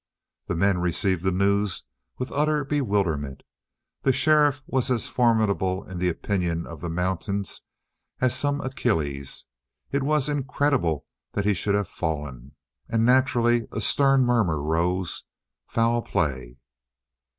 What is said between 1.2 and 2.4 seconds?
the news with